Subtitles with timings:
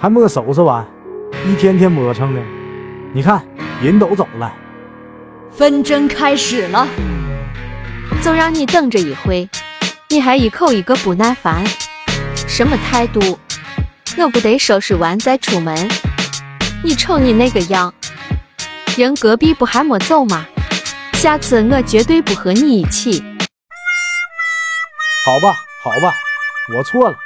[0.00, 0.86] 还没收拾完
[1.46, 2.40] 一天天磨蹭的
[3.12, 3.44] 你看
[3.82, 4.52] 人都走了。
[5.50, 6.86] 纷争开始了。
[8.22, 9.48] 就让你等着一会
[10.08, 11.64] 你还一口一个不耐烦。
[12.34, 13.38] 什么态度？
[14.16, 15.76] 我不得收拾完再出门？
[16.82, 17.92] 你瞅你那个样
[18.96, 20.46] 人隔壁不还没走吗？
[21.14, 23.22] 下次我绝对不和你一起。
[25.24, 26.14] 好吧好吧
[26.76, 27.16] 我错了。